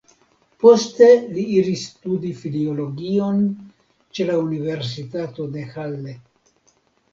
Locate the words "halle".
5.77-6.19